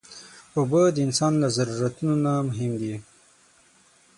اوبه 0.57 0.81
د 0.95 0.97
انسان 1.07 1.33
له 1.41 1.47
ضرورتونو 1.57 2.13
نه 2.23 2.33
مهم 2.47 2.71
دي. 2.81 2.93